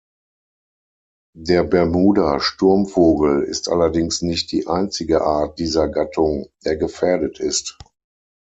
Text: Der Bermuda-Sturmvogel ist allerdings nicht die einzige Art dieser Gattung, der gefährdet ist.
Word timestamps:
Der 1.37 1.63
Bermuda-Sturmvogel 1.63 3.43
ist 3.43 3.69
allerdings 3.69 4.23
nicht 4.23 4.51
die 4.51 4.65
einzige 4.65 5.21
Art 5.21 5.59
dieser 5.59 5.89
Gattung, 5.89 6.47
der 6.65 6.75
gefährdet 6.75 7.39
ist. 7.39 7.77